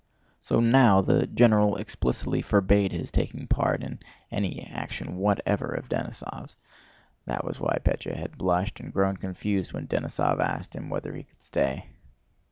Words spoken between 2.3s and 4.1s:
forbade his taking part in